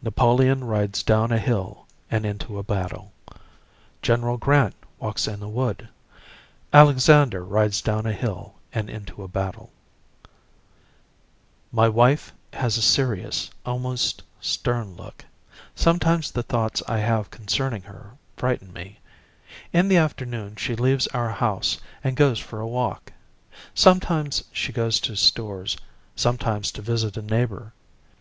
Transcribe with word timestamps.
Napoleon 0.00 0.62
rides 0.62 1.02
down 1.02 1.32
a 1.32 1.40
hill 1.40 1.88
and 2.08 2.24
into 2.24 2.56
a 2.56 2.62
battle. 2.62 3.12
General 4.00 4.36
Grant 4.36 4.76
walks 5.00 5.26
in 5.26 5.42
a 5.42 5.48
wood. 5.48 5.88
Alexander 6.72 7.42
rides 7.44 7.82
down 7.82 8.06
a 8.06 8.12
hill 8.12 8.54
and 8.72 8.88
into 8.88 9.24
a 9.24 9.26
battle. 9.26 9.72
My 11.72 11.88
wife 11.88 12.32
has 12.52 12.78
a 12.78 12.80
serious, 12.80 13.50
almost 13.64 14.22
stern 14.40 14.94
look. 14.94 15.24
Sometimes 15.74 16.30
the 16.30 16.44
thoughts 16.44 16.80
I 16.86 16.98
have 16.98 17.28
concerning 17.32 17.82
her 17.82 18.12
frighten 18.36 18.72
me. 18.72 19.00
In 19.72 19.88
the 19.88 19.96
afternoon 19.96 20.54
she 20.54 20.76
leaves 20.76 21.08
our 21.08 21.30
house 21.30 21.76
and 22.04 22.14
goes 22.16 22.38
for 22.38 22.60
a 22.60 22.68
walk. 22.68 23.12
Sometimes 23.74 24.44
she 24.52 24.72
goes 24.72 25.00
to 25.00 25.16
stores, 25.16 25.76
sometimes 26.14 26.70
to 26.70 26.82
visit 26.82 27.16
a 27.16 27.22
neighbor. 27.22 27.72